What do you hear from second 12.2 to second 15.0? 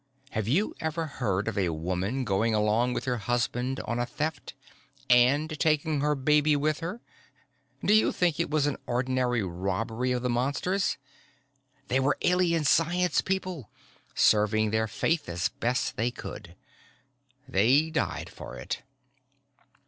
Alien science people, serving their